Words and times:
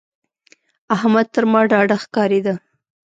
احمد 0.95 1.27
تر 1.35 1.43
ما 1.51 1.61
ډاډه 1.69 1.97
ښکارېده. 2.03 2.53